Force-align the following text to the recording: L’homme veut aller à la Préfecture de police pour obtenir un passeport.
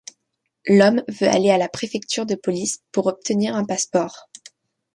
L’homme 0.65 1.03
veut 1.09 1.27
aller 1.27 1.51
à 1.51 1.59
la 1.59 1.69
Préfecture 1.69 2.25
de 2.25 2.33
police 2.33 2.79
pour 2.91 3.05
obtenir 3.05 3.55
un 3.55 3.65
passeport. 3.65 4.31